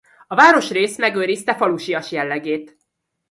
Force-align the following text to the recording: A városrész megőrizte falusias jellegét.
A 0.27 0.35
városrész 0.35 0.97
megőrizte 0.97 1.55
falusias 1.55 2.11
jellegét. 2.11 2.77